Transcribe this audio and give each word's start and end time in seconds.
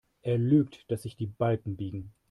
Er 0.23 0.39
lügt, 0.39 0.89
dass 0.89 1.03
sich 1.03 1.15
die 1.15 1.27
Balken 1.27 1.77
biegen. 1.77 2.11